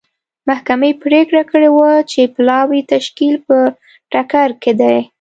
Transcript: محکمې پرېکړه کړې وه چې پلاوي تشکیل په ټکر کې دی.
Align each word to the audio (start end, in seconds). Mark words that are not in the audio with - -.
محکمې 0.47 0.91
پرېکړه 1.03 1.43
کړې 1.51 1.69
وه 1.75 1.91
چې 2.11 2.21
پلاوي 2.35 2.81
تشکیل 2.93 3.35
په 3.47 3.57
ټکر 4.11 4.49
کې 4.61 4.71
دی. 4.79 4.97